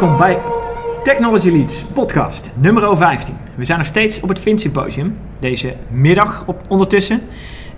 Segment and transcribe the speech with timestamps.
[0.00, 0.38] Welkom bij
[1.04, 3.36] Technology Leads podcast nummer 15.
[3.54, 7.20] We zijn nog steeds op het Vint Symposium deze middag op, ondertussen.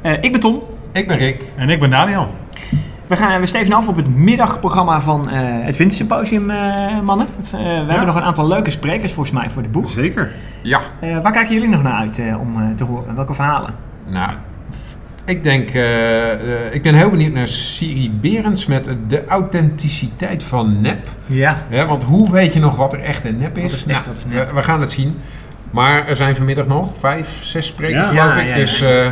[0.02, 0.62] Uh, ik ben Tom.
[0.92, 1.44] Ik ben Rick.
[1.56, 2.28] En ik ben Daniel.
[3.06, 7.26] We, gaan, we steven af op het middagprogramma van uh, het Vint Symposium, uh, mannen.
[7.50, 7.64] we ja.
[7.64, 9.88] hebben nog een aantal leuke sprekers volgens mij voor de boek.
[9.88, 10.32] Zeker.
[10.62, 10.80] Ja.
[11.22, 13.14] waar kijken jullie nog naar uit om te horen?
[13.14, 13.74] Welke verhalen?
[14.06, 14.30] Nou,
[15.24, 21.08] ik denk, uh, ik ben heel benieuwd naar Siri Berends met de authenticiteit van nep.
[21.26, 21.62] Ja.
[21.70, 21.86] ja.
[21.86, 23.72] Want hoe weet je nog wat er echt een nep is?
[23.72, 24.48] is, nou, is nep?
[24.48, 25.16] We, we, gaan het zien.
[25.70, 28.30] Maar er zijn vanmiddag nog vijf, zes sprekers, ja.
[28.30, 28.48] geloof ik.
[28.48, 29.06] Ja, dus uh,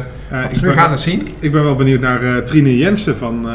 [0.51, 1.29] ik we gaan het zien.
[1.39, 3.49] Ik ben wel benieuwd naar uh, Trine Jensen van,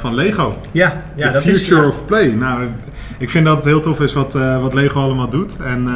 [0.00, 0.52] van Lego.
[0.70, 2.26] Ja, ja The dat Future is, of Play.
[2.26, 2.66] Nou,
[3.18, 5.56] ik vind dat het heel tof is wat, wat Lego allemaal doet.
[5.64, 5.88] En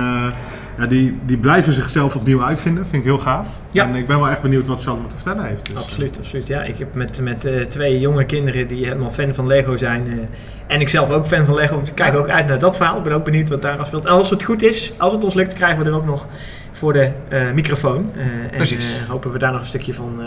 [0.79, 2.83] ja, die, die blijven zichzelf opnieuw uitvinden.
[2.85, 3.47] Vind ik heel gaaf.
[3.71, 3.89] Ja.
[3.89, 5.67] En ik ben wel echt benieuwd wat ze allemaal te vertellen heeft.
[5.67, 5.77] Dus.
[5.77, 6.47] Absoluut, absoluut.
[6.47, 10.07] Ja, ik heb met, met uh, twee jonge kinderen die helemaal fan van Lego zijn.
[10.07, 10.19] Uh,
[10.67, 11.83] en ik zelf ook fan van Lego.
[11.85, 12.97] Ik kijk ook uit naar dat verhaal.
[12.97, 14.05] Ik ben ook benieuwd wat daar speelt.
[14.05, 16.27] En als het goed is, als het ons lukt, krijgen we er ook nog
[16.73, 18.13] voor de uh, microfoon.
[18.57, 18.85] Precies.
[18.85, 20.21] En hopen we daar nog een stukje van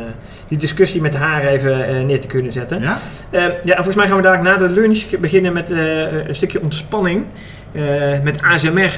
[0.47, 2.81] die discussie met haar even neer te kunnen zetten.
[2.81, 2.99] Ja?
[3.63, 7.25] ja, volgens mij gaan we daar na de lunch beginnen met een stukje ontspanning.
[8.23, 8.91] met ASMR.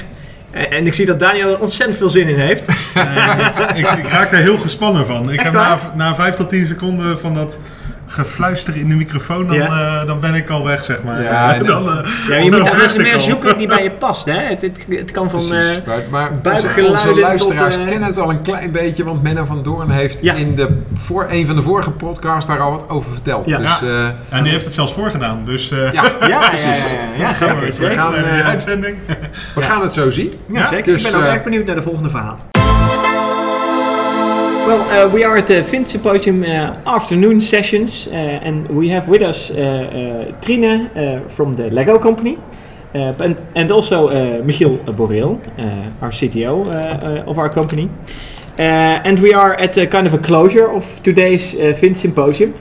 [0.57, 2.67] En ik zie dat Daniel er ontzettend veel zin in heeft.
[2.97, 3.37] Uh,
[3.75, 5.31] ik, ik, raak daar heel gespannen van.
[5.31, 7.59] Ik heb na, na 5 tot 10 seconden van dat
[8.07, 10.01] gefluister in de microfoon, dan, ja.
[10.01, 11.23] uh, dan ben ik al weg, zeg maar.
[11.23, 11.97] Ja, dan, uh,
[12.29, 14.25] ja je moet de ASMR zoeken die bij je past.
[14.25, 14.39] Hè?
[14.39, 15.63] Het, het, het kan van uh,
[16.09, 19.89] maar onze, onze luisteraars tot, kennen het al een klein beetje, want Menno van Doorn
[19.89, 20.33] heeft ja.
[20.33, 23.45] in de, voor een van de vorige podcasts daar al wat over verteld.
[23.45, 23.57] Ja.
[23.57, 24.15] Dus, ja.
[24.29, 25.41] en die heeft het zelfs voorgedaan.
[25.45, 26.03] Dus, ja.
[26.27, 26.83] ja, precies.
[27.17, 27.59] Ja, zeker.
[27.59, 28.13] We, we gaan,
[28.45, 28.97] uitzending.
[29.55, 30.33] we gaan het zo zien.
[30.51, 30.93] Ja, zeker.
[30.93, 32.39] Dus, ik ben ook erg benieuwd naar de volgende verhaal.
[34.67, 39.07] Well, uh, we are at the Vint Symposium uh, afternoon sessions, uh, and we have
[39.07, 42.37] with us uh, uh, Trine uh, from the Lego company,
[42.93, 44.09] and, and, also
[44.43, 45.39] Michiel Boreel,
[46.01, 46.67] our CTO
[47.25, 47.89] of our company.
[48.57, 52.53] and we are at a kind of a closure of today's Vint Symposium.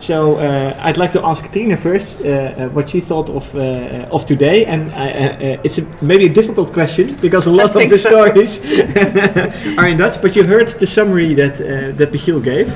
[0.00, 3.58] So uh, I'd like to ask Tina first uh, uh, what she thought of uh,
[3.58, 7.90] uh, of today, and uh, it's a, maybe a difficult question because a lot of
[7.90, 8.10] the so.
[8.10, 8.60] stories
[9.78, 10.22] are in Dutch.
[10.22, 11.58] But you heard the summary that
[11.98, 12.72] that Michiel gave,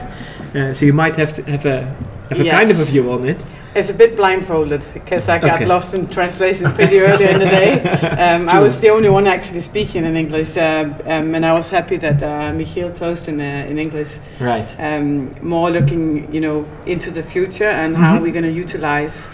[0.77, 1.85] so you might have to have a
[2.29, 2.59] have a yes.
[2.59, 3.43] kind of a view on it.
[3.75, 5.67] It's a bit blindfolded because I got okay.
[5.67, 8.01] lost in translation pretty early in the day.
[8.25, 11.69] Um, I was the only one actually speaking in English, uh, um, and I was
[11.69, 14.19] happy that uh, Michiel closed in uh, in English.
[14.41, 14.69] Right.
[14.79, 19.29] Um, more looking, you know, into the future and how we're going to utilize,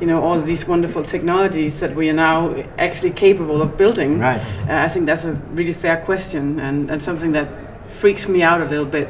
[0.00, 4.18] you know, all these wonderful technologies that we are now actually capable of building.
[4.18, 4.46] Right.
[4.68, 7.48] Uh, I think that's a really fair question and, and something that
[7.92, 9.08] freaks me out a little bit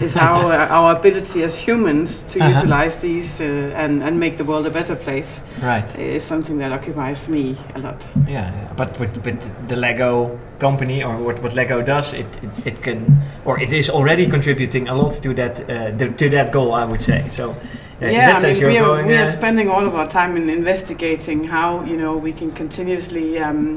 [0.00, 2.60] is our our ability as humans to uh-huh.
[2.60, 3.44] utilize these uh,
[3.74, 5.40] and and make the world a better place.
[5.62, 8.06] Right, is something that occupies me a lot.
[8.26, 8.72] Yeah, yeah.
[8.76, 13.20] but with with the Lego company or what, what Lego does, it, it, it can
[13.44, 16.84] or it is already contributing a lot to that uh, the, to that goal, I
[16.84, 17.28] would say.
[17.28, 17.56] So.
[18.00, 20.48] Uh, yeah, I mean, we, are, we are uh, spending all of our time in
[20.48, 23.76] investigating how you know we can continuously um,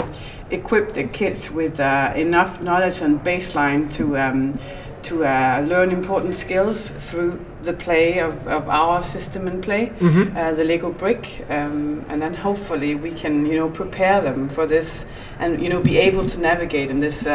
[0.52, 4.60] equip the kids with uh, enough knowledge and baseline to um,
[5.02, 10.38] to uh, learn important skills through the play of, of our system and play, mm-hmm.
[10.38, 14.68] uh, the Lego brick, um, and then hopefully we can you know prepare them for
[14.68, 15.04] this
[15.40, 17.26] and you know be able to navigate in this.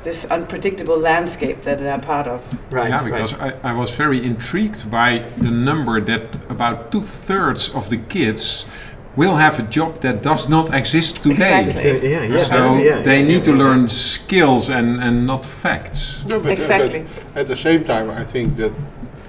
[0.00, 2.40] Uh, this unpredictable landscape that they're part of.
[2.72, 2.90] Right.
[2.90, 3.54] Yeah, because right.
[3.62, 8.66] I, I was very intrigued by the number that about two thirds of the kids
[9.16, 11.64] will have a job that does not exist today.
[11.64, 12.10] Exactly.
[12.10, 16.22] Yeah, yeah, so yeah, they need to learn skills and, and not facts.
[16.28, 17.00] No, but, exactly.
[17.00, 18.72] Uh, but at the same time, I think that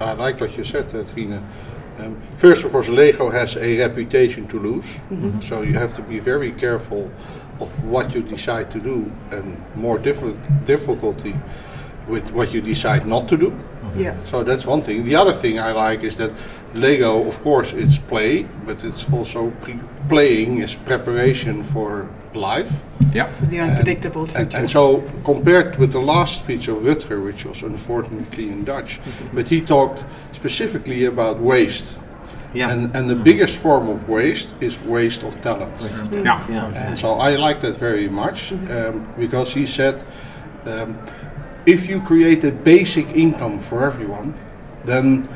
[0.00, 1.42] I like what you said, uh, Trine.
[1.98, 5.40] Um, first, of course, Lego has a reputation to lose, mm-hmm.
[5.40, 7.10] so you have to be very careful
[7.60, 11.34] of what you decide to do, and more diff- difficulty
[12.08, 13.56] with what you decide not to do.
[13.96, 14.16] Yeah.
[14.24, 15.04] So that's one thing.
[15.04, 16.32] The other thing I like is that
[16.74, 19.78] Lego, of course, it's play, but it's also pre-
[20.08, 22.82] playing is preparation for life.
[23.12, 23.26] Yeah.
[23.26, 27.44] For the unpredictable and, and, and, so, compared with the last speech of Rutger, which
[27.44, 29.36] was unfortunately in Dutch, mm-hmm.
[29.36, 31.98] but he talked specifically about waste.
[32.54, 32.70] Yeah.
[32.70, 35.72] And, and the biggest form of waste is waste of talent.
[35.80, 36.12] Waste.
[36.14, 36.46] Yeah.
[36.50, 36.86] yeah.
[36.86, 40.04] And so I like that very much um, because he said
[40.66, 40.98] um,
[41.66, 44.34] if you create a basic income for everyone,
[44.84, 45.28] then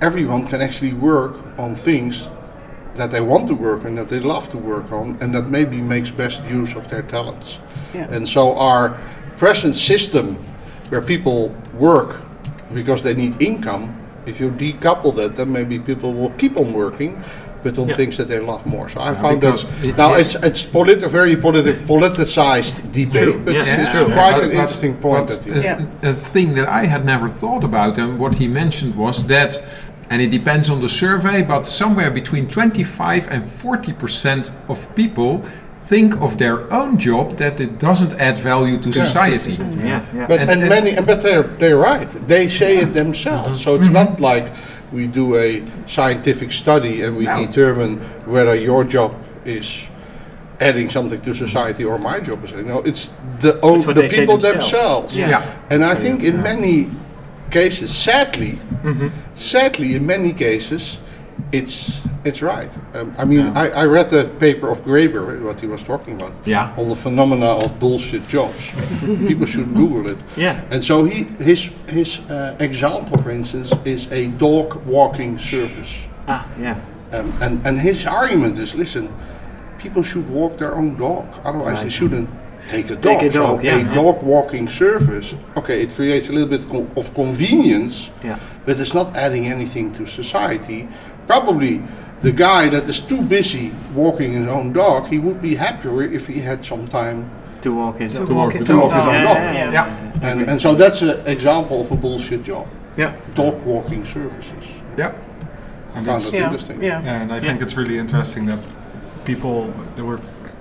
[0.00, 2.30] everyone can actually work on things
[2.94, 5.76] that they want to work and that they love to work on and that maybe
[5.76, 7.58] makes best use of their talents.
[7.94, 8.10] Yeah.
[8.10, 8.98] And so our
[9.36, 10.36] present system
[10.90, 12.20] where people work
[12.74, 17.22] because they need income, if you decouple that, then maybe people will keep on working
[17.62, 17.94] but on Yeah.
[17.96, 18.88] things that they love more.
[18.88, 23.44] So I Yeah, found that it now is- it's it's politi- very politi- politicized debate,
[23.44, 24.06] but Yes, it's it's true.
[24.14, 25.28] quite But- an but- interesting point.
[25.28, 28.94] but that a, a thing that I had never thought about, and what he mentioned
[28.96, 29.62] was that,
[30.08, 35.42] and it depends on the survey, but somewhere between 25 and 40 percent of people
[35.90, 39.52] think of their own job that it doesn't add value to society.
[39.54, 40.26] Yeah, yeah.
[40.30, 42.08] But And- and, and- many, and but they're they're right.
[42.28, 43.60] They say it themselves.
[43.64, 44.46] So it's not like
[44.92, 47.36] we do a scientific study and we No.
[47.46, 47.92] determine
[48.34, 49.10] whether your job
[49.44, 49.66] is
[50.60, 52.52] adding something to society or my job is.
[52.52, 53.10] No, it's
[53.40, 54.70] the own, It's the people themselves.
[54.72, 55.16] themselves.
[55.16, 55.42] Yeah.
[55.72, 56.76] And I think in many
[57.50, 58.52] cases, sadly,
[58.84, 59.08] Mm-hmm.
[59.36, 60.98] sadly, in many cases,
[61.52, 62.70] it's it's right.
[62.94, 66.32] Um, I mean, I, I read the paper of Graeber, what he was talking about,
[66.44, 66.74] Yeah.
[66.76, 68.70] on the phenomena of bullshit jobs.
[69.28, 70.18] People should Google it.
[70.36, 70.60] Yeah.
[70.70, 76.06] And so he his his uh, example, for instance, is a dog walking service.
[76.28, 76.76] Ah, yeah.
[77.12, 79.08] Um, and and his argument is, listen,
[79.78, 81.26] people should walk their own dog.
[81.44, 82.28] Otherwise, they shouldn't
[82.68, 83.02] take a dog.
[83.02, 83.94] Take a dog, so yeah, a yeah.
[83.94, 86.64] dog walking service, okay, it creates a little bit
[86.96, 88.38] of convenience, Yeah.
[88.66, 90.86] but it's not adding anything to society.
[91.34, 91.80] Probably
[92.22, 96.26] the guy that is too busy walking his own dog, he would be happier if
[96.26, 97.30] he had some time.
[97.60, 98.90] To walk his To To walk walk his the own dog.
[98.90, 99.06] dog.
[99.06, 100.28] Yeah, yeah, Yeah.
[100.28, 102.66] And, and so that's an example of a bullshit job.
[102.96, 103.12] Yeah.
[103.36, 104.64] Dog walking services.
[104.98, 105.06] Yeah.
[105.06, 105.14] I And
[105.94, 106.44] found that's- that Yeah.
[106.46, 106.82] interesting.
[106.82, 107.00] Yeah.
[107.04, 108.58] Yeah, and I think it's really interesting that
[109.24, 110.18] people, there were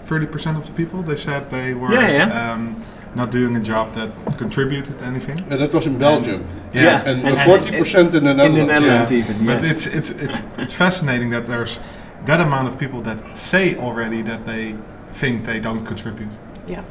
[0.07, 2.51] 30% of the people, they said they were Yeah, yeah.
[2.53, 2.75] Um,
[3.15, 5.39] not doing a job that contributed anything.
[5.49, 6.45] And that was in Belgium.
[6.73, 7.01] Yeah.
[7.05, 8.59] And And- forty percent in the In Netherlands.
[8.59, 11.79] the Netherlands even, But it's, it's, it's, it's fascinating that there's
[12.25, 14.75] that amount of people that say already that they
[15.13, 16.29] think they don't contribute.
[16.67, 16.83] Yeah.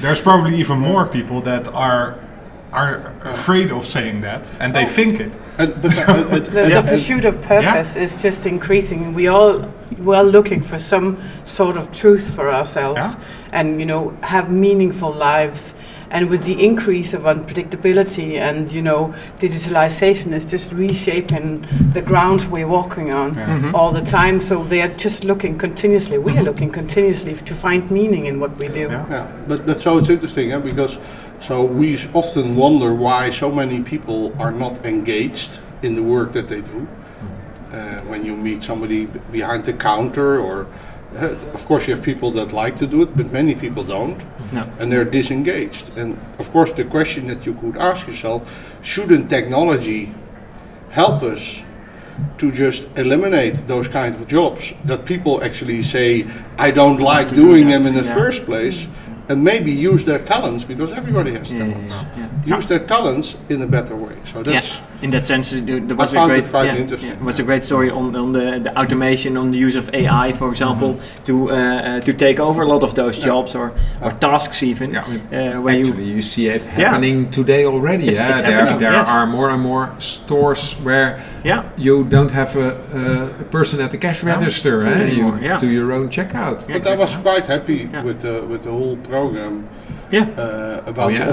[0.00, 2.18] There's probably even more people that are
[2.76, 5.32] are afraid of saying that and they think it.
[5.58, 9.14] And, but, uh, The, and- the pursuit of purpose is just increasing.
[9.14, 9.52] We all
[9.98, 13.58] we are looking for some sort of truth for ourselves, Yeah.
[13.58, 15.74] and you know have meaningful lives.
[16.10, 22.44] And with the increase of unpredictability and you know digitalization is just reshaping the ground
[22.52, 23.46] we're walking on Yeah.
[23.58, 23.74] Mhm.
[23.74, 24.40] all the time.
[24.40, 26.18] So they are just looking continuously.
[26.18, 28.86] We are looking continuously to find meaning in what we do.
[28.90, 29.04] Yeah.
[29.10, 30.98] Yeah, but, but so it's interesting eh, because
[31.40, 36.48] so we often wonder why so many people are not engaged in the work that
[36.48, 36.88] they do.
[37.72, 40.66] Uh, when you meet somebody behind the counter, or
[41.16, 44.22] uh, of course you have people that like to do it, but many people don't,
[44.52, 44.64] No.
[44.78, 45.96] and they're disengaged.
[45.98, 48.42] And of course, the question that you could ask yourself:
[48.82, 50.12] Shouldn't technology
[50.90, 51.64] help us
[52.38, 56.26] to just eliminate those kind of jobs that people actually say
[56.58, 58.14] I don't like doing them in the yeah.
[58.14, 58.88] first place
[59.28, 61.86] and maybe use their talents because everybody has mm-hmm.
[61.86, 62.46] yeah, talents.
[62.46, 64.16] Use their talents in a better way.
[64.24, 64.80] So that's.
[65.02, 67.10] In that sense, there, there was a found great, it quite yeah, interesting.
[67.10, 70.32] yeah, was a great story on, on the, the automation, on the use of AI,
[70.32, 74.10] for example, to uh, uh, to take over a lot of those jobs or, or
[74.12, 74.90] tasks even.
[74.94, 78.08] Yeah, I Uh, where you Actually, you see it happening today already.
[78.08, 78.30] It's- yeah?
[78.32, 79.08] it's there happening, there yes.
[79.08, 83.90] are more and more stores where yeah you don't have a, a, a person at
[83.90, 84.84] the cash No, register.
[84.84, 85.00] not eh?
[85.06, 85.58] anymore, You yeah.
[85.58, 86.58] do your own checkout.
[86.68, 88.04] Yeah, but I was quite happy Yeah.
[88.06, 89.68] with the with the whole program
[90.10, 91.32] yeah uh, about Oh, yeah?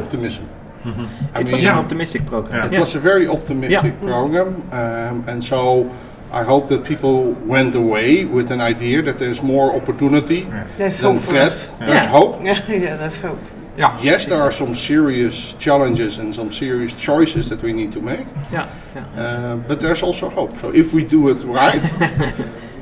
[0.85, 2.53] Optimism I it was an optimistic program.
[2.55, 2.65] Yeah.
[2.67, 2.79] It Yeah.
[2.79, 4.07] was a very optimistic Yeah.
[4.09, 5.89] program, um, and so
[6.31, 10.47] I hope that people went away with an idea that there's more opportunity
[10.77, 11.71] There's than threat.
[11.79, 12.07] There's Yeah.
[12.07, 12.41] hope.
[12.69, 13.39] Yeah, that's hope.
[13.77, 13.97] Yeah.
[14.03, 18.25] Yes, there are some serious challenges and some serious choices that we need to make,
[18.51, 19.23] Yeah, yeah.
[19.23, 20.53] uh, but there's also hope.
[20.61, 21.81] So if we do it right,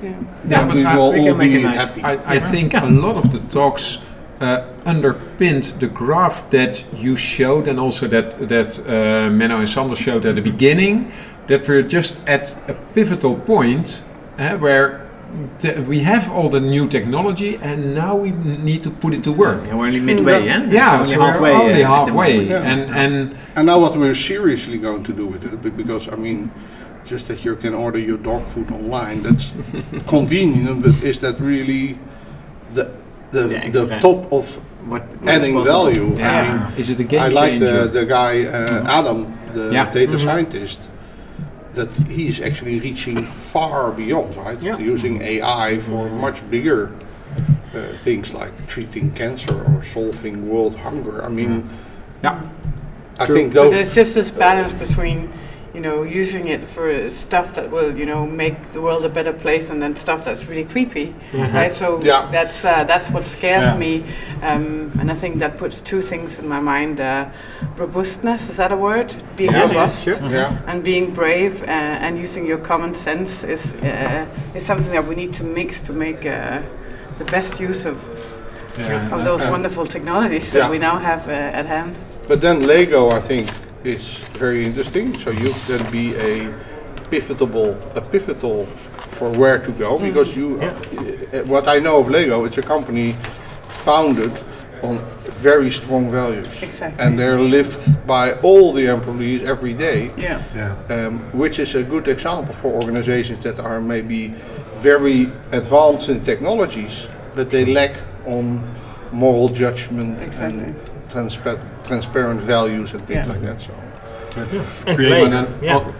[0.03, 0.13] Yeah.
[0.45, 1.77] then we I- will we all be nice.
[1.77, 2.01] happy.
[2.03, 3.99] I, I think a lot of the talks
[4.41, 9.95] uh, underpinned the graph that you showed, and also that that uh, Menno and Sander
[9.95, 11.11] showed at the beginning.
[11.47, 14.03] That we're just at a pivotal point
[14.39, 15.01] uh, where
[15.59, 19.31] t- we have all the new technology, and now we need to put it to
[19.31, 19.65] work.
[19.65, 20.63] Yeah, we're only midway, yeah?
[20.69, 22.45] Yeah, It's so only we're only uh, halfway.
[22.47, 22.71] Yeah.
[22.71, 26.51] and and And now what we're seriously going to do with it, because I mean,
[27.05, 29.53] just that you can order your dog food online, that's
[30.07, 31.97] convenient, but is that really
[32.73, 32.85] the
[33.31, 34.45] the, Yeah, the top of
[34.87, 35.93] What, what is adding possible.
[35.93, 36.23] value?
[36.23, 37.87] I mean, is it a game I like changer?
[37.87, 39.91] the, the guy uh, Adam, the Yeah.
[39.91, 40.79] data scientist,
[41.73, 44.61] that he is actually reaching far beyond, right?
[44.61, 44.77] Yeah.
[44.77, 46.89] Using AI for much bigger
[47.73, 51.23] uh, things like treating cancer or solving world hunger.
[51.23, 51.69] I mean,
[52.21, 52.41] yeah,
[53.17, 53.35] I True.
[53.35, 53.73] think But those.
[53.73, 55.31] there's just this balance between,
[55.73, 59.31] you know, using it for stuff that will, you know, make the world a better
[59.33, 61.53] place, and then stuff that's really creepy, Mhm.
[61.53, 61.73] right?
[61.73, 62.27] So Yeah.
[62.31, 63.77] that's uh, that's what scares Yeah.
[63.77, 64.03] me,
[64.43, 67.25] um, and I think that puts two things in my mind: uh,
[67.77, 69.13] robustness is that a word?
[69.37, 70.19] Being Yeah, yeah, robust sure.
[70.29, 70.51] Yeah.
[70.67, 74.25] and being brave uh, and using your common sense is uh,
[74.55, 76.59] is something that we need to mix to make uh,
[77.19, 77.95] the best use of,
[78.77, 79.51] Yeah, of those Yeah.
[79.51, 80.61] wonderful technologies Yeah.
[80.63, 81.95] that we now have uh, at hand.
[82.27, 83.47] But then Lego, I think,
[83.83, 85.17] is very interesting.
[85.17, 86.53] So you can be a
[87.09, 88.65] pivotal, a pivotal
[89.17, 90.59] for where to go because you.
[90.61, 93.15] uh, what I know of Lego, it's a company
[93.69, 94.31] founded
[94.83, 94.97] on
[95.41, 97.03] very strong values, Exactly.
[97.05, 100.11] and they're lived by all the employees every day.
[100.17, 100.41] Yeah.
[100.55, 101.07] yeah.
[101.07, 104.33] um, which is a good example for organizations that are maybe
[104.73, 107.95] very advanced in technologies, but they lack
[108.25, 108.63] on
[109.11, 110.63] moral judgment Exactly.
[110.63, 110.75] and
[111.13, 113.33] transpa- transparent values and things Yeah.
[113.33, 113.59] like that.
[113.61, 113.73] So,
[114.37, 115.45] And Create play.
[115.61, 115.73] Yeah.
[115.75, 115.93] al-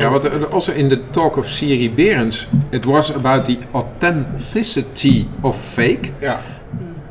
[0.00, 5.26] yeah, but uh, also in the talk of Siri Berends, it was about the authenticity
[5.42, 6.40] of fake, yeah,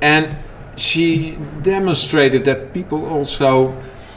[0.02, 0.28] and
[0.76, 3.74] she demonstrated that people also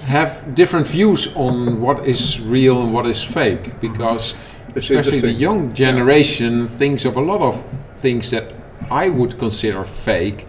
[0.07, 4.35] have different views on what is real and what is fake, because
[4.75, 7.63] it's especially the young generation thinks of a lot of
[8.01, 8.45] things that
[8.91, 10.47] I would consider fake.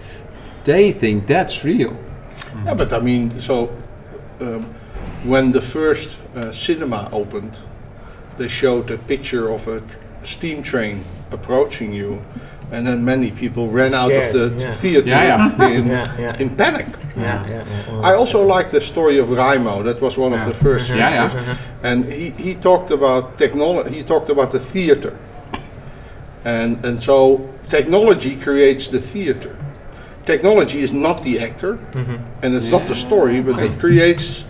[0.64, 1.94] They think that's real.
[2.66, 3.70] Yeah, but I mean, so
[4.40, 4.64] um,
[5.24, 7.58] when the first uh, cinema opened,
[8.38, 12.24] they showed a picture of a tr- steam train approaching you,
[12.72, 14.72] and then many people ran out of the yeah.
[14.72, 16.38] theater Yeah, In, Yeah, yeah.
[16.38, 16.88] in panic.
[17.16, 18.00] Yeah, yeah, yeah.
[18.02, 19.84] I also like the story of Raimo.
[19.84, 20.90] That was one of the first.
[20.90, 21.58] Yeah, yeah.
[21.82, 23.96] And he, he talked about technology.
[23.96, 25.18] He talked about the theater.
[26.46, 29.57] And and so technology creates the theater.
[30.28, 31.80] Technology is not the actor,
[32.44, 34.44] and it's not the story, but it creates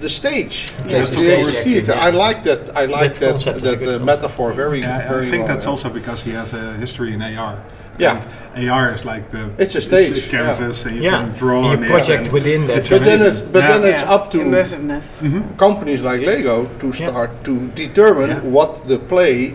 [0.00, 0.54] the stage.
[0.84, 1.92] It the stage, the theater.
[1.92, 2.60] actually, I like that.
[2.76, 5.52] I like That that concept is that, uh, metaphor very Yeah, very I think well,
[5.54, 5.70] that's yeah.
[5.70, 7.56] also because he has a history in AR.
[7.98, 8.22] Yeah.
[8.54, 11.22] And AR is like the It's a stage, It's a canvas, and you Yeah.
[11.22, 12.76] can draw You on it project within that.
[12.78, 13.78] it's But then it's but Yeah.
[13.78, 15.06] then it's up to immersiveness.
[15.56, 18.40] companies like Lego to start to determine Yeah.
[18.56, 19.54] what the play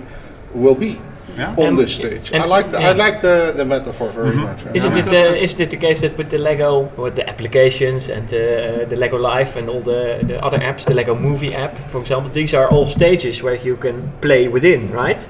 [0.63, 0.93] will be.
[1.37, 1.55] Yeah.
[1.57, 2.33] on And- this stage.
[2.33, 4.65] I like the, I like the, the metaphor very much.
[4.73, 4.97] Is yeah.
[4.97, 8.85] it uh, is it the case that with the Lego, with the applications and uh,
[8.89, 12.29] the Lego Live and all the, the other apps, the Lego Movie app, for example,
[12.31, 15.27] these are all stages where you can play within, right?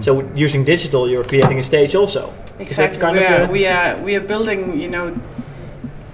[0.00, 2.32] So using digital, you're creating a stage also.
[2.58, 3.00] Exactly.
[3.00, 5.14] kind We of are, we are we are building, you know,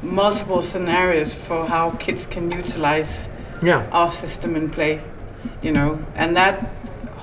[0.02, 3.28] multiple scenarios for how kids can utilize
[3.62, 3.82] Yeah.
[3.90, 5.00] our system in play,
[5.62, 6.68] you know, and that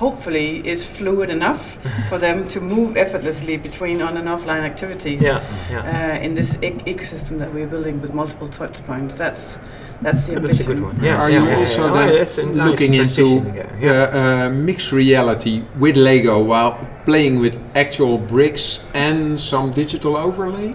[0.05, 1.63] hopefully is fluid enough
[2.09, 5.39] for them to move effortlessly between on and offline activities Yeah.
[5.71, 6.17] Yeah.
[6.19, 9.15] uh, in this ec- ecosystem that we're building with multiple touch points.
[9.15, 9.57] That's
[10.05, 10.65] that's the Yeah, that's a ambition.
[10.73, 10.95] good one.
[11.03, 11.21] Yeah.
[11.21, 11.93] Are yeah, you yeah, also yeah.
[11.97, 13.79] then Oh, that's nice looking into transition.
[13.81, 13.91] Yeah.
[13.91, 16.71] uh, uh, mixed reality with Lego while
[17.05, 20.73] playing with actual bricks and some digital overlay?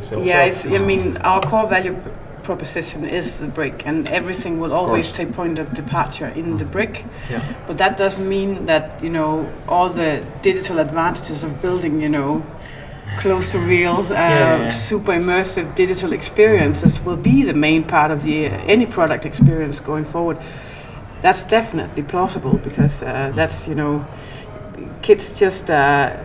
[0.00, 2.10] So- Yeah, so- it's, I mean, our core value p-
[2.44, 5.16] proposition is the brick, and everything will always course.
[5.16, 7.04] take point of departure in the brick.
[7.30, 7.42] Yeah.
[7.66, 12.44] But that doesn't mean that you know all the digital advantages of building, you know,
[13.18, 14.70] close to real, uh, yeah, yeah.
[14.70, 19.80] super immersive digital experiences will be the main part of the uh, any product experience
[19.80, 20.38] going forward.
[21.22, 24.06] That's definitely plausible because uh, that's you know,
[25.02, 26.16] kids just uh,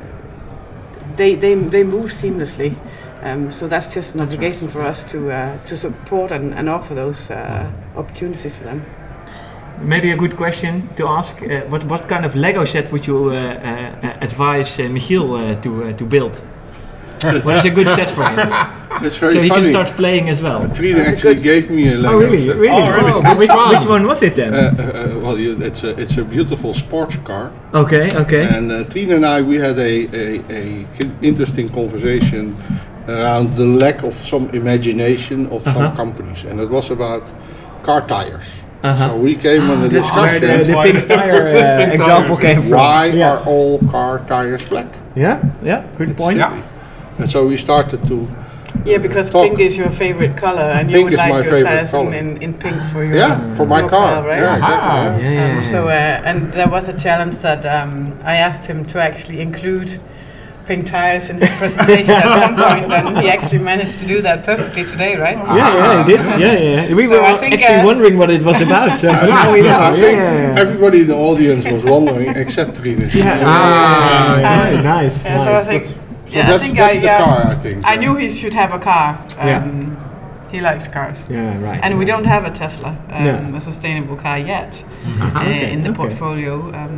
[1.16, 2.76] they they they move seamlessly.
[3.22, 6.96] Um, so that's just an obligation for us to uh, to support and, and offer
[6.96, 8.86] those uh, opportunities for them.
[9.82, 11.42] Maybe a good question to ask.
[11.42, 15.62] Uh, what what kind of Lego set would you uh, uh, advise uh, Michiel uh,
[15.62, 16.42] to uh, to build?
[17.44, 18.40] What is a good set for him?
[19.02, 20.68] It's very so he can start playing as well.
[20.74, 22.46] Trine actually gave me a Lego Oh really?
[22.46, 22.56] set.
[22.56, 22.70] Really?
[22.70, 23.12] Oh, really?
[23.12, 23.70] Oh, which, fun.
[23.70, 24.54] which one was it then?
[24.54, 28.44] Uh, uh, uh, well, it's a it's a beautiful sports car, okay, okay.
[28.58, 30.86] and uh, Trine and I we had a, a, a
[31.22, 32.56] interesting conversation
[33.10, 35.96] around the lack of some imagination of some Uh-huh.
[35.96, 37.24] companies, and it was about
[37.84, 38.48] car tires.
[38.84, 39.08] Uh-huh.
[39.10, 40.60] So we came on the That's where discussion.
[40.60, 42.46] the, the why pink the- tire pink uh, tire example thing.
[42.46, 42.80] came from.
[42.80, 43.32] Why yeah.
[43.32, 44.88] are all car tires black?
[45.16, 46.38] yeah, yeah, good point.
[46.38, 46.62] Yeah.
[47.20, 48.18] And so we started to
[48.86, 49.44] Yeah, because Talk.
[49.44, 52.06] pink is your favorite color, and you would is like my your favorite tires in,
[52.06, 52.14] color.
[52.22, 54.40] in, in pink for your yeah for my your car, right?
[54.44, 54.90] Yeah, exactly.
[54.90, 55.18] Ah.
[55.18, 55.20] yeah.
[55.20, 58.86] Yeah, yeah, Um, so, uh, and there was a challenge that um, I asked him
[58.92, 59.90] to actually include
[60.70, 64.46] pink tires in his presentation at some point, and he actually managed to do that
[64.46, 65.36] perfectly today, right?
[65.36, 66.20] yeah, yeah, he did.
[66.46, 66.58] Yeah,
[66.88, 66.96] yeah.
[66.96, 69.00] We So were I think, actually uh, wondering what it was about.
[69.00, 69.08] So
[69.38, 69.80] now we know.
[69.80, 70.64] I Yeah, think yeah, yeah.
[70.64, 73.02] everybody in the audience was wondering except Trine.
[73.14, 73.44] Yeah.
[73.46, 75.26] Ah, yeah, And- nice.
[75.26, 75.68] And so I nice.
[75.72, 77.78] think, So yeah, I that's, think that's I, the yeah, car, I think.
[77.94, 79.10] I knew he should have a car.
[79.42, 79.62] Um, Yeah.
[80.56, 81.20] He likes cars.
[81.30, 81.80] Yeah, right.
[81.84, 83.58] And we don't have a Tesla, um, no.
[83.58, 84.72] a sustainable car yet,
[85.22, 85.98] uh, okay, in the okay.
[86.02, 86.54] portfolio.
[86.82, 86.94] Um,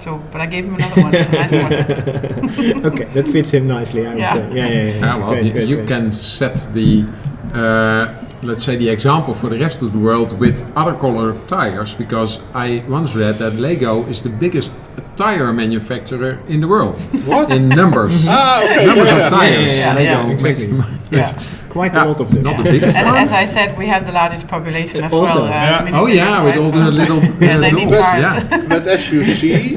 [0.00, 1.72] so, but I gave him another one, nice one.
[2.86, 4.06] okay, that fits him nicely.
[4.06, 4.32] I would yeah.
[4.32, 4.48] say.
[4.54, 4.94] Yeah, yeah, yeah.
[4.94, 5.88] yeah well, great, you, great, you great.
[5.88, 7.06] can set the.
[7.54, 11.92] Uh, let's say the example for the rest of the world with other color tires
[11.92, 14.72] because I once read that Lego is the biggest
[15.16, 17.02] tire manufacturer in the world.
[17.26, 17.50] What?
[17.50, 18.26] In numbers.
[18.28, 18.86] ah, okay.
[18.86, 19.76] Numbers yeah, of tires.
[19.76, 20.42] Yeah, Lego exactly.
[20.42, 21.59] makes the yeah.
[21.70, 22.42] Quite a lot of them.
[22.42, 23.30] Not the biggest and ones.
[23.30, 25.44] As I said, we have the largest population as also, well.
[25.44, 26.00] Uh, yeah.
[26.00, 28.66] Oh yeah, with all the little yeah, they cars.
[28.74, 29.76] But as you see,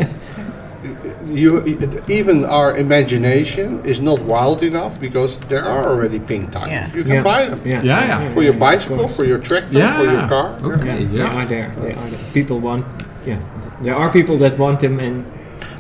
[1.33, 1.63] you
[2.07, 6.71] even our imagination is not wild enough because there are already pink tires.
[6.71, 6.95] Yeah.
[6.97, 7.23] You can Yeah.
[7.31, 8.29] buy them Yeah, yeah.
[8.33, 9.97] for your bicycle, for your tractor, Yeah.
[9.97, 10.47] for your car.
[10.63, 11.69] Okay, Yeah, they are there.
[11.81, 12.33] They are there.
[12.33, 12.85] People want.
[13.25, 13.37] Yeah,
[13.81, 15.25] there are people that want them, and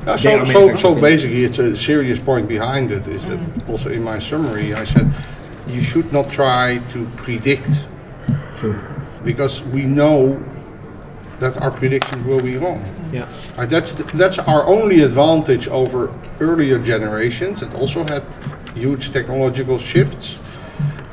[0.05, 3.07] Uh, so, so, so basically, it's a serious point behind it.
[3.07, 3.39] Is that
[3.69, 4.73] also in my summary?
[4.73, 5.07] I said
[5.67, 7.87] you should not try to predict
[8.55, 8.75] true.
[9.23, 10.41] because we know
[11.39, 12.81] that our predictions will be wrong.
[13.11, 13.27] Yeah,
[13.57, 18.23] Uh, that's th- that's our only advantage over earlier generations that also had
[18.75, 20.37] huge technological shifts.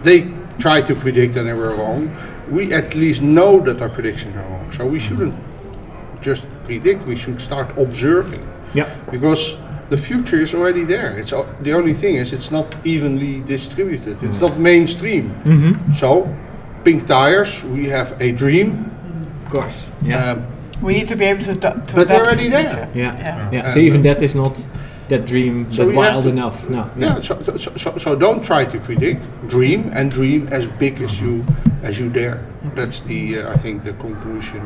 [0.02, 2.10] They tried to predict and they were wrong.
[2.50, 5.34] We at least know that our predictions are wrong, so we shouldn't
[6.20, 7.06] just predict.
[7.06, 9.56] We should start observing yeah, because
[9.90, 11.18] the future is already there.
[11.18, 14.22] It's o- the only thing is it's not evenly distributed.
[14.22, 15.30] It's not mainstream.
[15.44, 15.92] mm-hmm.
[15.92, 16.28] So,
[16.84, 17.64] pink tires.
[17.64, 18.90] We have a dream.
[19.44, 19.90] of course.
[20.02, 20.42] Yeah, Um,
[20.82, 22.68] We need to be able to, do, to But they're already there.
[22.68, 22.88] future.
[22.94, 23.52] yeah, Yeah.
[23.52, 23.66] yeah.
[23.66, 24.54] Uh, So even that is not
[25.08, 26.68] that dream So that we have wild to- enough.
[26.70, 29.26] No, Yeah, so, so, so, so don't try to predict.
[29.48, 31.44] Dream and dream as big as you
[31.82, 32.38] as you dare.
[32.74, 34.60] That's the uh, I think the conclusion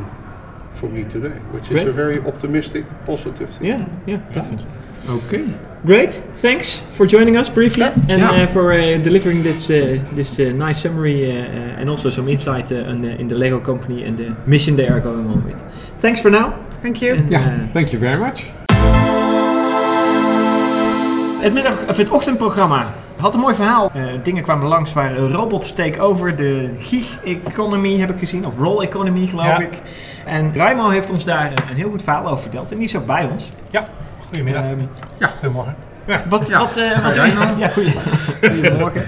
[0.73, 1.87] for me today, which is Great.
[1.87, 3.67] a very optimistic, positive thing.
[3.69, 4.67] Yeah, yeah, definitely.
[5.09, 5.45] Okay.
[5.85, 7.93] Great, thanks for joining us briefly Yeah.
[8.09, 8.43] and Yeah.
[8.43, 12.31] uh, for uh, delivering this uh, this uh, nice summary uh, uh, and also some
[12.31, 15.43] insight uh, on the, in the Lego company and the mission they are going on
[15.45, 15.61] with.
[15.99, 16.53] Thanks for now.
[16.81, 17.15] Thank you.
[17.17, 18.43] And, Ja, uh, thank you very much.
[21.41, 23.91] het, middag, of het ochtendprogramma had een mooi verhaal.
[23.93, 28.57] Eh, dingen kwamen langs waar robots take over, de gig economy heb ik gezien, of
[28.57, 29.59] roll economy geloof Ja.
[29.59, 29.73] ik.
[30.25, 32.95] En Raimo heeft ons daar een, een heel goed verhaal over verteld en die is
[32.95, 33.49] ook bij ons.
[34.37, 34.63] Goedemiddag.
[34.63, 34.85] Ehm,
[35.19, 35.27] Ja.
[35.39, 35.75] Goedemorgen.
[36.29, 36.59] Wat, Ja.
[36.59, 37.53] wat, eh, wat doe je?
[37.57, 37.69] Ja.
[38.49, 39.03] Goedemorgen.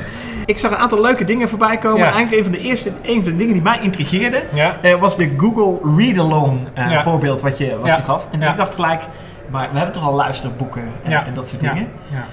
[0.45, 1.97] Ik zag een aantal leuke dingen voorbij komen.
[1.99, 2.11] Ja.
[2.11, 4.75] Eigenlijk een van de eerste, een van de dingen die mij intrigeerden, Ja.
[4.81, 7.01] eh, was de Google Read-Along eh, Ja.
[7.03, 7.97] voorbeeld wat je, wat Ja.
[7.97, 8.27] je gaf.
[8.31, 8.51] En Ja.
[8.51, 9.01] ik dacht gelijk,
[9.49, 11.25] maar we hebben toch al luisterboeken en, Ja.
[11.25, 11.87] en dat soort dingen.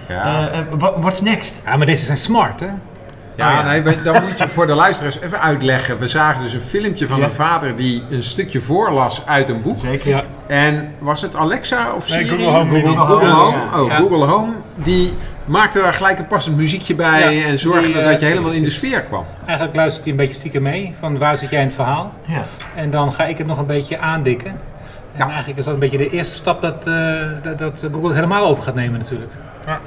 [0.08, 0.14] Ja.
[0.14, 0.50] Ja.
[0.78, 1.62] What- what's next?
[1.64, 2.66] ja, maar deze zijn smart, hè?
[3.36, 3.62] Ja, Oh, ja.
[3.62, 5.98] Nee, dan moet je voor de luisteraars even uitleggen.
[5.98, 7.24] We zagen dus een filmpje van Ja.
[7.24, 9.78] een vader die een stukje voorlas uit een boek.
[9.78, 10.08] Zeker.
[10.08, 10.22] Ja.
[10.46, 12.28] En was het Alexa of Nee, Siri?
[12.28, 12.80] Google Home.
[12.80, 13.56] Google Google Home.
[13.82, 13.96] Oh.
[13.96, 14.52] Google Home.
[14.74, 15.12] Die
[15.44, 18.52] maakte daar gelijk een passend muziekje bij Ja, en zorgde die, eh, dat je helemaal
[18.52, 19.24] in de sfeer kwam.
[19.46, 22.12] Eigenlijk luistert hij een beetje stiekem mee van waar zit jij in het verhaal.
[22.24, 22.42] Ja.
[22.74, 24.50] En dan ga ik het nog een beetje aandikken.
[24.50, 24.58] En
[25.18, 25.26] Ja.
[25.28, 26.94] eigenlijk is dat een beetje de eerste stap dat, eh,
[27.42, 29.30] dat, dat Google het helemaal over gaat nemen natuurlijk.
[29.66, 29.80] Ja,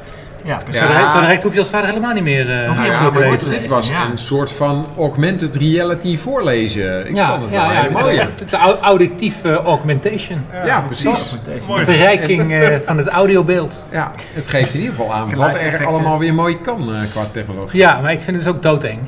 [0.58, 0.82] precies.
[0.82, 2.92] Zo direct- Zo direct hoef je als vader helemaal niet meer Hoef je Nou Ja,
[2.92, 3.50] ja, voor maar lezen.
[3.50, 4.06] dit, was Ja.
[4.12, 7.00] een soort van augmented reality voorlezen.
[7.08, 8.08] Ik vond het wel.
[8.10, 10.42] Het is au- auditief augmentation.
[10.66, 11.38] Ja, precies.
[11.68, 11.84] Mooi.
[11.84, 13.84] Verrijking eh, van het audiobeeld.
[13.92, 17.24] Ja, het geeft in ieder geval aan wat er allemaal weer mooi kan eh, qua
[17.32, 17.80] technologie.
[17.80, 19.00] Ja, maar ik vind het dus ook doodeng.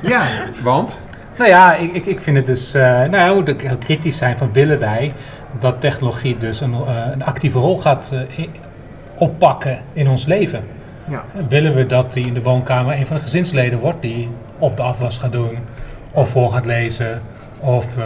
[0.00, 0.22] Ja,
[0.62, 1.00] Want,
[1.38, 4.16] Nou ja, ik, ik, ik vind het dus, eh nou ja, we moeten heel kritisch
[4.16, 5.12] zijn van willen wij
[5.60, 8.50] dat technologie dus een, eh, een actieve rol gaat eh, i-
[9.22, 10.64] oppakken in ons leven.
[11.08, 11.24] Ja.
[11.48, 14.82] Willen we dat die in de woonkamer een van de gezinsleden wordt die of de
[14.82, 15.58] afwas gaat doen,
[16.10, 17.20] of voor gaat lezen,
[17.58, 18.04] of eh,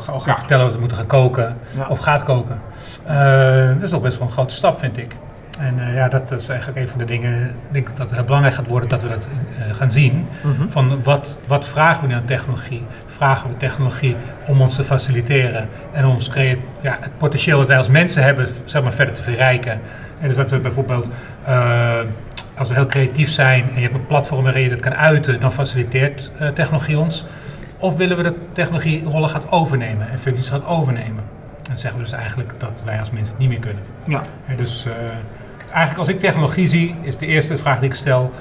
[0.00, 0.36] gaat Ja.
[0.36, 1.86] vertellen dat we moeten gaan koken, Ja.
[1.88, 2.60] of gaat koken.
[3.04, 5.16] Eh, dat is toch best wel een grote stap, vind ik.
[5.58, 8.24] En eh, ja, dat is eigenlijk een van de dingen, ik denk dat het heel
[8.24, 9.28] belangrijk gaat worden dat we dat
[9.72, 10.26] gaan zien.
[10.42, 10.68] Mhm.
[10.68, 12.82] Van wat, wat vragen we nu aan technologie?
[13.06, 16.30] Vragen we technologie om ons te faciliteren en ons
[16.80, 19.80] ja, het potentieel dat wij als mensen hebben, zeg maar, verder te verrijken.
[20.20, 21.08] En dus dat we bijvoorbeeld,
[21.44, 21.98] eh,
[22.54, 25.40] als we heel creatief zijn en je hebt een platform waarin je dat kan uiten,
[25.40, 27.24] dan faciliteert eh, technologie ons.
[27.78, 31.24] Of willen we dat technologie rollen gaat overnemen en functies gaat overnemen?
[31.62, 33.82] Dan zeggen we dus eigenlijk dat wij als mensen het niet meer kunnen.
[34.06, 34.20] Ja.
[34.56, 34.92] Dus eh,
[35.62, 38.32] eigenlijk als ik technologie zie, is de eerste vraag die ik stel,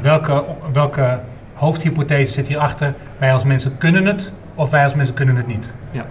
[0.00, 1.20] welke, welke
[1.54, 2.94] hoofdhypothese zit hierachter?
[3.18, 5.74] Wij als mensen kunnen het of wij als mensen kunnen het niet?
[5.90, 6.04] Ja,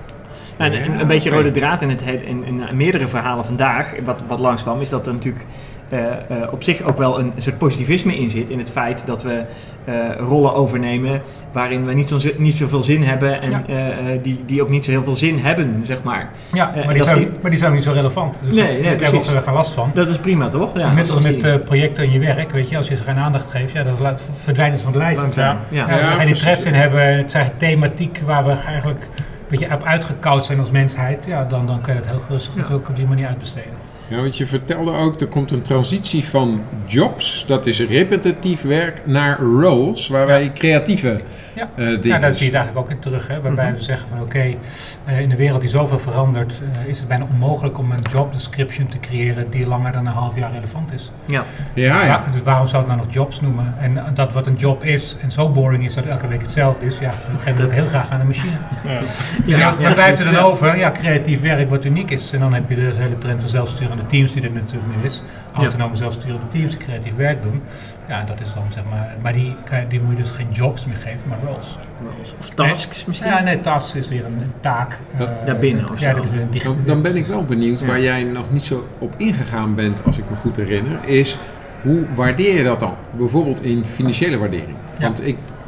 [0.62, 3.94] En Ja, een, een beetje rode draad in, het, he- in, in meerdere verhalen vandaag,
[4.06, 5.46] wat, wat langskwam, is dat er natuurlijk
[5.90, 8.50] eh, eh, op zich ook wel een soort positivisme in zit.
[8.50, 9.42] In het feit dat we
[9.86, 11.22] eh, rollen overnemen
[11.52, 13.64] waarin we niet, zo, niet zoveel zin hebben en Ja.
[13.68, 16.30] eh, eh, die, die ook niet zo heel veel zin hebben, zeg maar.
[16.54, 18.40] Ja, Eh, maar, die dat zijn, die- maar die zijn niet zo relevant.
[18.46, 19.92] Dus Nee, daar hebben we geen last van.
[19.94, 20.78] Dat is prima, toch?
[20.78, 22.96] Ja, net zoals als met die- eh, projecten in je werk, weet je, als je
[22.96, 23.96] ze geen aandacht geeft, ja, dan
[24.34, 25.22] verdwijnen ze van de lijst.
[25.22, 25.58] Langzaam.
[25.70, 25.80] Ja.
[25.80, 29.08] Ja, we Ja, er geen interesse in hebben, het eigenlijk thematiek waar we eigenlijk
[29.52, 32.74] beetje op uitgekoud zijn als mensheid, ja, dan, dan kun je het heel rustig Ja.
[32.74, 33.74] ook op die manier uitbesteden.
[34.08, 39.02] Ja, want je vertelde ook, er komt een transitie van jobs, dat is repetitief werk,
[39.06, 41.20] naar roles, waar wij creatieve
[41.54, 41.70] Ja.
[41.76, 42.04] eh.
[42.04, 43.76] Ja, daar zie je het eigenlijk ook in terug, hè, waarbij Mhm.
[43.76, 44.54] we zeggen van oké,
[45.06, 48.34] eh, in de wereld die zoveel verandert, eh, is het bijna onmogelijk om een job
[48.34, 51.12] description te creëren die langer dan een half jaar relevant is.
[51.26, 51.44] ja.
[51.74, 52.08] Ja, ja.
[52.26, 53.74] Wa- Dus waarom zou het nou nog jobs noemen?
[53.80, 56.86] En dat wat een job is en zo boring is dat het elke week hetzelfde
[56.86, 58.56] is, ja, dat geven we ook heel graag aan de machine.
[58.86, 59.00] Ja.
[59.46, 60.40] Ja, ja, wat blijft er dan ja.
[60.42, 60.78] over?
[60.78, 62.32] Ja, creatief werk wat uniek is.
[62.32, 65.24] En dan heb je de hele trend van zelfsturende teams die er natuurlijk nu is.
[65.54, 67.62] Autonome zelfsturende teams creatief werk doen.
[68.08, 69.16] Ja, dat is dan zeg maar...
[69.22, 69.56] Maar die,
[69.88, 71.76] die moet je dus geen jobs meer geven, maar roles.
[72.40, 73.30] Of tasks misschien?
[73.30, 74.98] Ja, nee, task is weer een, een taak.
[75.18, 76.16] Dat- eh, Daarbinnen of Ja, zo.
[76.16, 77.88] dat is weer Dan, dan ben ik wel benieuwd, Ja.
[77.88, 81.38] waar jij nog niet zo op ingegaan bent, als ik me goed herinner, is
[81.82, 82.94] hoe waardeer je dat dan?
[83.12, 84.76] Bijvoorbeeld in financiële waardering.
[84.98, 85.04] Ja.
[85.06, 85.24] Want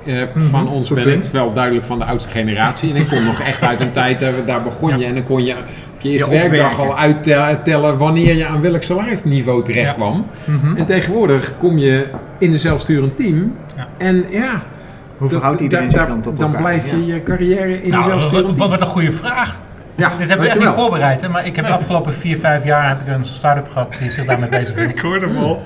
[0.06, 1.26] eh, Mhm, van ons goed ben punt.
[1.26, 2.90] ik wel duidelijk van de oudste generatie.
[2.90, 5.44] En ik kom nog echt uit een tijd, eh, daar begon je en dan kon
[5.46, 6.96] je op je eerste werkdag opwerken.
[6.96, 6.98] al
[7.44, 9.94] uittellen wanneer je aan welk salarisniveau terecht Ja.
[9.94, 10.26] kwam.
[10.46, 10.76] Mhm.
[10.76, 12.08] En tegenwoordig kom je
[12.40, 13.88] in een zelfsturend team Ja.
[13.98, 14.62] en ja, Hoe
[15.18, 16.62] dat- verhoudt iedereen da- zich da- dan tot dan elkaar?
[16.62, 17.14] blijf je Ja.
[17.14, 18.70] je carrière in een Nou, zelfsturend wat, team.
[18.70, 19.62] wat een goede vraag.
[19.96, 21.30] Ja, Dit hebben we echt niet voorbereid, hè?
[21.30, 24.26] maar ik heb de afgelopen vier, vijf jaar heb ik een start-up gehad die zich
[24.26, 24.90] daarmee bezig hield.
[24.96, 25.62] Ik hoorde hem al.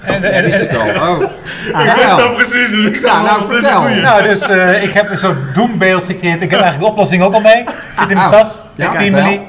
[0.00, 0.86] En, Dat en, wist ik al.
[1.08, 1.24] Oh.
[1.72, 3.82] Ah, Ik wist dat precies, dus ik Ja, nou, vertel.
[3.82, 6.42] Nou, dus eh, ik heb een soort doembeeld gecreëerd.
[6.42, 7.64] Ik heb eigenlijk de oplossing ook al mee.
[7.98, 8.64] Zit in mijn tas.
[8.74, 9.30] Ja, Team vertel.
[9.30, 9.46] Money.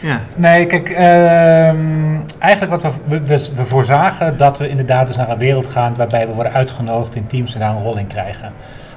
[0.00, 0.20] ja.
[0.34, 1.76] Nee, kijk, ehm,
[2.38, 6.32] eigenlijk wat we, we, voorzagen dat we inderdaad dus naar een wereld gaan waarbij we
[6.32, 8.52] worden uitgenodigd in teams en daar een rol in krijgen.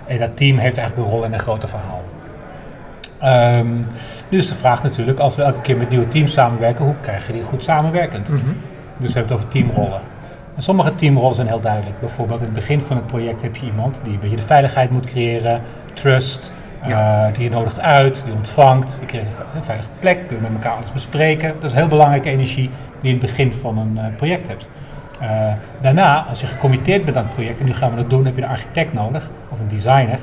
[0.07, 2.03] En dat team heeft eigenlijk een rol in een groter verhaal.
[3.19, 3.67] Ehm,
[4.29, 7.27] nu is de vraag natuurlijk, als we elke keer met nieuwe teams samenwerken, hoe krijg
[7.27, 8.29] je die goed samenwerkend?
[8.29, 8.39] Mhm.
[8.97, 10.01] Dus we hebben het over teamrollen.
[10.59, 11.99] En sommige teamrollen zijn heel duidelijk.
[11.99, 14.91] Bijvoorbeeld in het begin van het project heb je iemand die een beetje de veiligheid
[14.91, 15.61] moet creëren,
[15.93, 20.41] trust, eh, die je nodigt uit, die ontvangt, die creëert een veilige plek, kun je
[20.41, 21.53] met elkaar alles bespreken.
[21.59, 22.69] Dat is heel belangrijke energie
[23.01, 24.69] die je in het begin van een eh, project hebt.
[25.19, 25.29] Eh,
[25.81, 28.35] daarna, als je gecommitteerd bent aan het project en nu gaan we het doen, heb
[28.35, 30.19] je een architect nodig of een designer.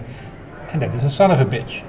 [0.72, 1.82] En dat is een son of a bitch.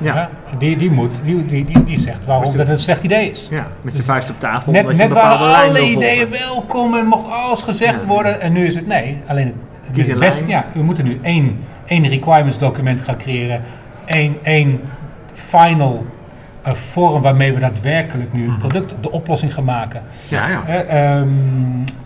[0.00, 0.28] Ja.
[0.58, 3.46] Die, die, moet, die, die, die, die zegt waarom dat het een slecht idee is.
[3.50, 4.72] ja, met zijn vuist op tafel.
[4.72, 8.06] Net, net waren alle ideeën welkom en mocht alles gezegd Ja.
[8.06, 8.40] worden.
[8.40, 9.16] En nu is het nee.
[9.26, 9.54] Alleen het,
[9.92, 13.60] Kies een best, ja, we moeten nu één, één requirements document gaan creëren.
[14.04, 14.80] Één, één
[15.32, 16.06] final
[16.62, 18.50] eh, vorm waarmee we daadwerkelijk nu Mhm.
[18.50, 20.02] het product, de oplossing gaan maken.
[20.28, 20.62] Ja, ja.
[20.66, 21.28] Eh, ehm,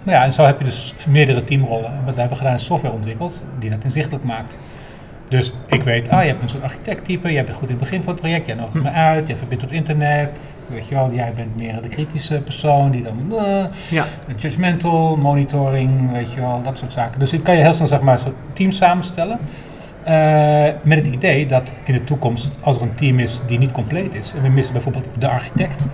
[0.03, 1.87] nou ja, en zo heb je dus meerdere teamrollen.
[1.91, 4.57] En wat we hebben gedaan is software ontwikkeld die dat inzichtelijk maakt.
[5.33, 8.03] Dus ik weet, ah, je hebt een soort architecttype, jij bent goed in het begin
[8.03, 11.11] van het project, jij nodigt me uit, jij verbindt op het internet, weet je wel,
[11.13, 13.33] jij bent meer de kritische persoon die dan,
[13.91, 14.05] Ja.
[14.37, 17.21] judgmental, monitoring, weet je wel, dat soort zaken.
[17.21, 19.39] Dus ik kan je heel snel zeg maar een soort team samenstellen.
[20.05, 23.73] eh, met het idee dat in de toekomst, als er een team is die niet
[23.73, 25.85] compleet is, en we missen bijvoorbeeld de architect,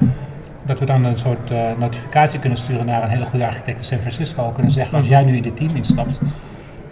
[0.65, 3.85] dat we dan een soort eh, notificatie kunnen sturen naar een hele goede architect in
[3.85, 4.49] San Francisco.
[4.55, 6.21] Kunnen zeggen, als jij nu in dit team instapt,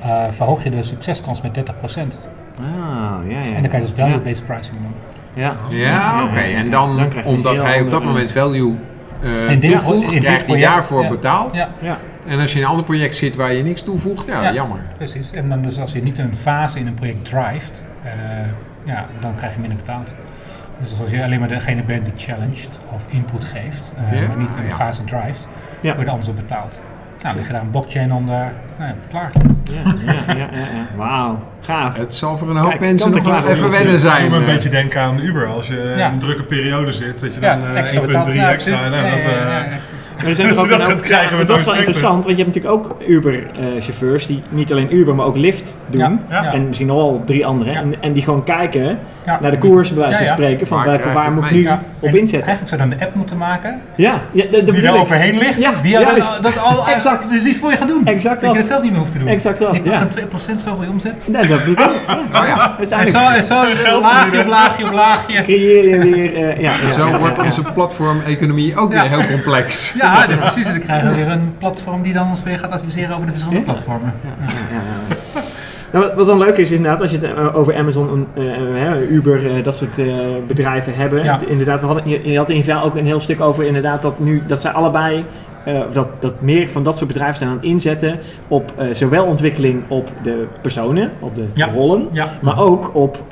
[0.06, 2.28] eh, verhoog je de succeskans met 30%.
[2.60, 2.64] Ah,
[3.28, 3.54] ja, ja.
[3.54, 4.04] En dan kan je dus ja.
[4.04, 4.94] value-based pricing doen.
[5.42, 6.38] Ja, Ja, oké.
[6.38, 8.76] En dan, omdat hij op dat moment value
[9.22, 11.08] eh In dit toevoegt, in krijgt hij daarvoor ja.
[11.08, 11.54] betaald.
[11.54, 11.98] Ja, Ja.
[12.26, 14.52] En als je in een ander project zit waar je niks toevoegt, ja, Ja.
[14.52, 14.78] jammer.
[14.96, 15.30] precies.
[15.30, 18.10] En dan dus als je niet een fase in een project drijft, eh,
[18.84, 20.14] ja, dan krijg je minder betaald.
[20.78, 24.36] Dus als je alleen maar degene bent die challenged of input geeft, eh, Ja, maar
[24.36, 24.74] niet een ja.
[24.74, 25.48] fase drijft,
[25.80, 25.92] Ja.
[25.94, 26.80] word je anders op betaald.
[27.26, 29.30] Nou, daar een blockchain onder, nou ja, klaar.
[29.64, 30.86] Ja, ja, ja, ja, ja.
[30.96, 31.96] Wauw, gaaf.
[31.96, 34.22] Het zal voor een hoop Kijk, mensen nog wel even wennen zijn.
[34.22, 34.52] doet me een eh.
[34.54, 35.46] beetje denken aan Uber.
[35.46, 36.06] Als je Ja.
[36.06, 38.34] in een drukke periode zit, dat je Ja, dan eh, extra 1,3 betaald.
[38.34, 38.78] Ja, extra...
[40.26, 40.36] dat.
[40.36, 42.42] Maar er zijn er Dat ook dat gaat krijgen dat is wel interessant, want je
[42.44, 46.00] hebt natuurlijk ook Uber-chauffeurs die niet alleen Uber, maar ook Lyft doen.
[46.00, 46.52] Ja, Ja.
[46.52, 47.72] En misschien nog wel drie anderen.
[47.72, 47.80] Ja.
[47.80, 49.38] En, en die gewoon kijken Ja.
[49.40, 50.36] naar de koers, bij wijze van Ja, ja.
[50.36, 51.80] spreken, van Waar welke, moet ik nu Ja.
[52.00, 52.48] op En inzetten.
[52.48, 55.58] Eigenlijk zou dan de app moeten maken, Ja, ja de, de die er overheen ligt,
[55.58, 57.30] Ja, die dan, dat al Exact.
[57.30, 58.06] dus iets voor je gaat doen.
[58.06, 58.56] Exact dat je dat.
[58.56, 59.28] het zelf niet meer hoeft te doen.
[59.28, 59.98] Exact dat, Ik ja.
[59.98, 61.14] dan 2% zoveel je omzet.
[61.28, 61.78] Nee, dat bedoel ik.
[62.32, 62.40] Ja.
[62.42, 62.78] Oh.
[62.78, 65.42] Dat En eigenlijk zo, en zo laagje op laagje op laagje.
[65.42, 66.34] creëer je weer...
[66.34, 69.94] eh, ja, ja, Zo wordt onze platform-economie ook weer heel complex.
[69.98, 70.66] Ja, nee, precies.
[70.66, 73.32] En dan krijgen we weer een platform die dan ons weer gaat adviseren over de
[73.32, 73.72] verschillende Ja.
[73.72, 74.12] platformen.
[74.24, 74.80] ja, ja, ja,
[75.34, 75.40] ja.
[75.92, 80.00] Nou, wat, dan leuk is inderdaad, als je het over Amazon, uh, Uber, dat soort
[80.46, 81.24] bedrijven hebben.
[81.24, 81.38] Ja.
[81.46, 84.02] Inderdaad, we hadden, je, je had in ieder geval ook een heel stuk over inderdaad
[84.02, 85.24] dat nu dat zij allebei
[85.92, 90.10] dat, dat meer van dat soort bedrijven zijn aan het inzetten op zowel ontwikkeling op
[90.22, 91.68] de personen, op de ja.
[91.74, 92.32] rollen, ja.
[92.40, 93.24] maar ook op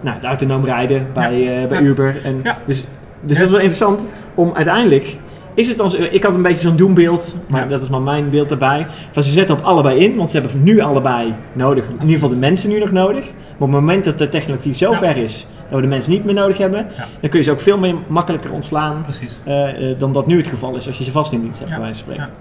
[0.00, 2.16] nou, het autonoom rijden bij, bij Uber.
[2.24, 2.84] En Dus,
[3.20, 5.18] dus dat is wel interessant om uiteindelijk.
[5.60, 8.50] Is het als, ik had een beetje zo'n doembeeld, maar dat is maar mijn beeld
[8.50, 8.86] erbij.
[9.10, 11.84] Van ze zetten op allebei in, want ze hebben nu allebei nodig.
[11.84, 13.24] In ieder geval de mensen nu nog nodig.
[13.24, 16.24] Maar op het moment dat de technologie zo ver is dat we de mensen niet
[16.24, 16.86] meer nodig hebben,
[17.20, 19.04] dan kun je ze ook veel meer makkelijker ontslaan
[19.46, 19.68] uh,
[19.98, 22.04] dan dat nu het geval is als je ze vast in dienst hebt, bij wijze
[22.04, 22.32] van spreken.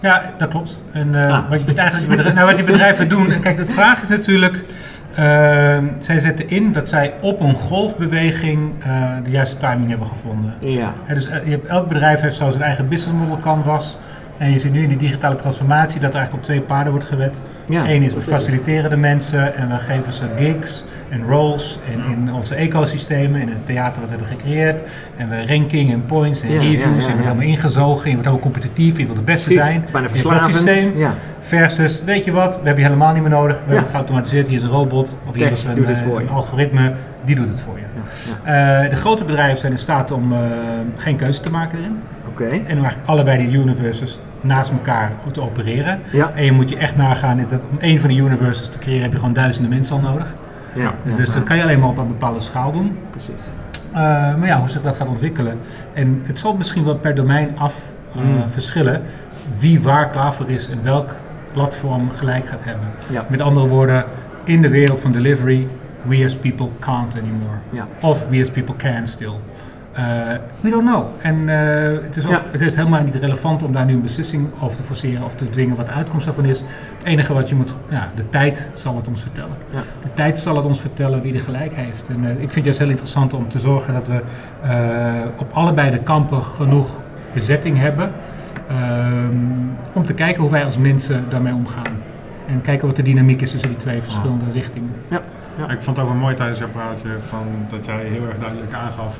[0.00, 0.82] Ja, dat klopt.
[0.92, 4.64] En uh, wat, je nou, wat die bedrijven doen, kijk, de vraag is natuurlijk,
[6.00, 8.72] zij zetten in dat zij op een golfbeweging
[9.24, 10.54] de juiste timing hebben gevonden.
[10.58, 10.94] Ja.
[11.08, 13.98] dus je hebt, elk bedrijf heeft zo zijn eigen business model canvas.
[14.38, 17.08] En je ziet nu in die digitale transformatie dat er eigenlijk op twee paarden wordt
[17.08, 17.42] gewet.
[17.66, 22.12] Ja, Eén is we faciliteren de mensen en we geven ze gigs en roles en
[22.12, 24.82] in onze ecosystemen, in het theater dat we hebben gecreëerd.
[25.16, 28.38] En we ranking en points en reviews en je wordt helemaal ingezogen, je wordt helemaal
[28.38, 29.74] competitief, je wil de beste zijn.
[29.74, 30.70] Het is bijna verslavend.
[30.96, 31.14] Ja.
[31.40, 34.46] Versus, weet je wat, we hebben je helemaal niet meer nodig, we hebben het geautomatiseerd,
[34.46, 36.92] hier is een robot of hier is een, een, algoritme,
[37.24, 37.84] die doet het voor je.
[38.84, 40.38] Uh, de grote bedrijven zijn in staat om uh,
[40.96, 42.00] geen keuze te maken erin.
[42.28, 42.48] Okay.
[42.48, 46.00] En om eigenlijk allebei die universes naast elkaar te opereren.
[46.10, 46.32] Ja.
[46.34, 49.02] En je moet je echt nagaan, is dat om één van de universes te creëren
[49.02, 50.34] heb je gewoon duizenden mensen al nodig.
[50.74, 52.98] Ja, dus dat kan je alleen maar op een bepaalde schaal doen.
[53.10, 53.42] Precies.
[53.90, 54.00] Uh,
[54.36, 55.58] maar ja, hoe zich dat gaat ontwikkelen.
[55.92, 57.74] En het zal misschien wel per domein af
[58.12, 58.48] mm.
[58.48, 59.02] verschillen
[59.58, 61.14] wie waar klaar voor is en welk
[61.52, 62.86] platform gelijk gaat hebben.
[63.10, 63.24] Ja.
[63.28, 64.04] Met andere woorden,
[64.44, 65.66] in de wereld van delivery,
[66.06, 67.58] we as people can't anymore.
[67.70, 67.88] Ja.
[68.00, 69.34] Of we as people can still.
[69.98, 71.04] Uh, we don't know.
[71.22, 74.48] En uh, het, is ook, het is helemaal niet relevant om daar nu een beslissing
[74.60, 76.58] over te forceren of te dwingen wat de uitkomst daarvan is.
[76.58, 79.56] Het enige wat je moet, ja, de tijd zal het ons vertellen.
[79.70, 79.82] Ja.
[80.02, 82.08] De tijd zal het ons vertellen wie er gelijk heeft.
[82.08, 84.22] En uh, ik vind het juist heel interessant om te zorgen dat we
[85.38, 87.00] op allebei de kampen genoeg
[87.32, 88.10] bezetting hebben.
[88.68, 89.36] Ehm,
[89.92, 92.02] om te kijken hoe wij als mensen daarmee omgaan.
[92.46, 94.90] En kijken wat de dynamiek is tussen die twee verschillende richtingen.
[95.08, 95.22] Ja.
[95.58, 95.64] Ja.
[95.64, 98.72] Ik vond het ook wel mooi tijdens jouw praatje van dat jij heel erg duidelijk
[98.72, 99.18] aangaf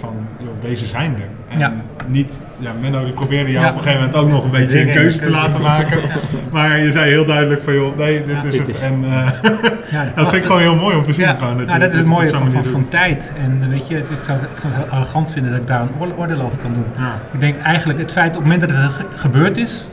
[0.00, 1.58] van, joh, deze zijn er.
[1.58, 4.80] En niet, ja, Menno die probeerde jou op een gegeven moment ook nog een beetje
[4.80, 6.00] een keuze te laten maken.
[6.52, 8.80] Maar je zei heel duidelijk van, joh, nee, dit is het.
[8.80, 9.30] En uh,
[10.14, 11.36] dat vind ik gewoon heel mooi om te zien.
[11.36, 13.32] Gewoon, dat, nou, dat is het mooie van, van, van, tijd.
[13.38, 16.14] En weet je, ik zou, ik zou het heel arrogant vinden dat ik daar een
[16.16, 17.06] oordeel over kan doen.
[17.32, 19.88] Ik denk eigenlijk, het feit op het moment dat het gebeurd is,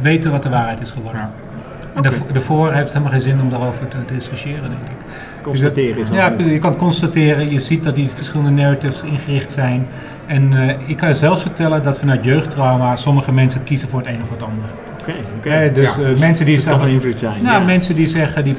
[0.00, 1.30] weten wat de waarheid is geworden.
[1.94, 2.02] En
[2.32, 5.04] daarvoor heeft het helemaal geen zin om daarover te discussiëren, denk ik
[5.44, 9.86] constateren is Ja, je kan constateren, je ziet dat die verschillende narratives ingericht zijn.
[10.26, 14.08] En uh, ik kan je zelfs vertellen dat vanuit jeugdtrauma sommige mensen kiezen voor het
[14.08, 14.64] een of het ander.
[15.00, 15.72] Oké, okay, okay.
[15.72, 17.42] dus uh, mensen die zeggen, van invloed zijn.
[17.42, 17.64] Nou, ja.
[17.64, 18.56] mensen die zeggen, die,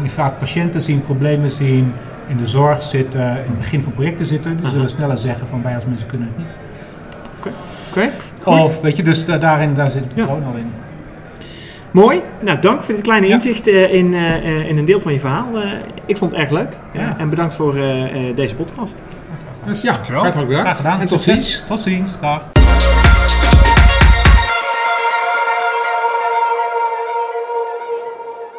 [0.00, 1.92] die, vaak patiënten zien, problemen zien,
[2.28, 5.62] in de zorg zitten, in het begin van projecten zitten, die zullen sneller zeggen van
[5.62, 6.56] wij als mensen kunnen het niet.
[7.38, 8.10] Oké.
[8.40, 8.60] Okay.
[8.60, 10.85] Of weet je, dus daarin daar zit het patroon al in.
[11.96, 12.22] Mooi.
[12.42, 15.62] Nou, dank voor dit kleine inzicht uh, in, uh, in een deel van je verhaal.
[15.62, 15.72] Uh,
[16.06, 16.76] ik vond het erg leuk.
[16.92, 17.18] Ja.
[17.18, 17.74] En bedankt voor
[18.34, 19.02] deze podcast.
[19.66, 20.52] Dus, ja, hartelijk bedankt.
[20.52, 21.00] Graag gedaan.
[21.00, 21.62] En tot ziens.
[21.66, 22.20] Tot ziens.
[22.20, 22.52] Dag.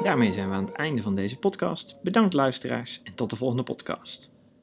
[0.04, 1.95] Daarmee zijn we aan het einde van deze podcast.
[2.02, 4.37] Bedankt luisteraars en tot de volgende podcast.